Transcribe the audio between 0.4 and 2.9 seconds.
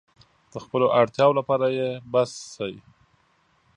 د خپلو اړتیاوو لپاره يې بس شي.